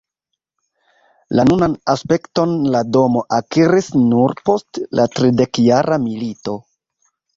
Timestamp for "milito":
6.07-6.57